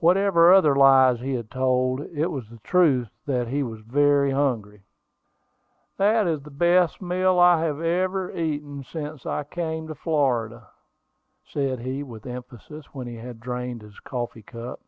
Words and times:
Whatever 0.00 0.52
other 0.52 0.74
lies 0.74 1.20
he 1.20 1.34
had 1.34 1.48
told, 1.48 2.00
it 2.00 2.26
was 2.26 2.48
the 2.48 2.58
truth 2.64 3.08
that 3.24 3.46
he 3.46 3.62
was 3.62 3.82
very 3.82 4.32
hungry. 4.32 4.82
"That 5.96 6.26
is 6.26 6.42
the 6.42 6.50
best 6.50 7.00
meal 7.00 7.38
I 7.38 7.62
have 7.64 7.80
eaten 8.36 8.82
since 8.82 9.24
I 9.24 9.44
came 9.44 9.84
into 9.84 9.94
Florida," 9.94 10.70
said 11.44 11.78
he 11.78 12.02
with 12.02 12.26
emphasis, 12.26 12.86
when 12.92 13.06
he 13.06 13.14
had 13.14 13.38
drained 13.38 13.82
his 13.82 14.00
coffee 14.00 14.42
cup. 14.42 14.80